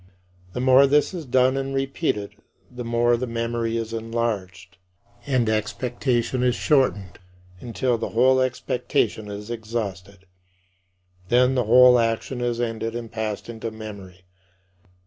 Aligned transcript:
The 0.53 0.59
more 0.59 0.87
this 0.87 1.13
is 1.13 1.27
done 1.27 1.55
and 1.57 1.75
repeated, 1.75 2.31
the 2.71 2.83
more 2.83 3.15
the 3.15 3.27
memory 3.27 3.77
is 3.77 3.93
enlarged 3.93 4.79
and 5.27 5.47
expectation 5.47 6.41
is 6.41 6.55
shortened 6.55 7.19
until 7.59 7.99
the 7.99 8.09
whole 8.09 8.41
expectation 8.41 9.29
is 9.29 9.51
exhausted. 9.51 10.25
Then 11.29 11.53
the 11.53 11.65
whole 11.65 11.99
action 11.99 12.41
is 12.41 12.59
ended 12.59 12.95
and 12.95 13.11
passed 13.11 13.47
into 13.47 13.69
memory. 13.69 14.23